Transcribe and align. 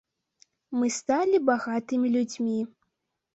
Мы 0.83 0.89
сталі 0.99 1.41
багатымі 1.51 2.07
людзьмі. 2.15 2.57